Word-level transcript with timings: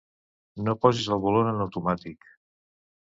No 0.67 0.73
posis 0.85 1.09
el 1.15 1.21
volum 1.25 1.49
en 1.51 1.61
automàtic. 1.67 2.31